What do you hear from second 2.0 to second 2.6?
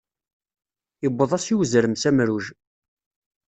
s amruj.